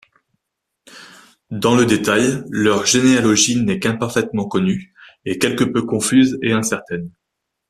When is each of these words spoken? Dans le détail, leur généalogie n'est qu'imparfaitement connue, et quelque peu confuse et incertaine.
Dans 1.51 1.75
le 1.75 1.85
détail, 1.85 2.43
leur 2.49 2.87
généalogie 2.87 3.63
n'est 3.63 3.77
qu'imparfaitement 3.77 4.47
connue, 4.47 4.95
et 5.25 5.37
quelque 5.37 5.63
peu 5.63 5.83
confuse 5.85 6.39
et 6.41 6.53
incertaine. 6.53 7.11